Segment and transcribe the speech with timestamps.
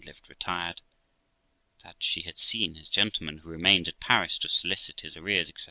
[0.03, 0.81] lived retired;
[1.83, 5.59] that she had seen his gentleman, who remained at Paris to solicit his arrears, etc.